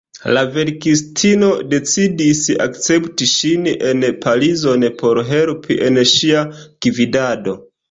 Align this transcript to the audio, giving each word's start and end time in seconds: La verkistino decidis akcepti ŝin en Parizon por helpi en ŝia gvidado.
La 0.35 0.41
verkistino 0.53 1.49
decidis 1.73 2.41
akcepti 2.65 3.29
ŝin 3.35 3.69
en 3.91 4.03
Parizon 4.25 4.89
por 5.05 5.23
helpi 5.31 5.81
en 5.91 6.03
ŝia 6.17 6.45
gvidado. 6.67 7.59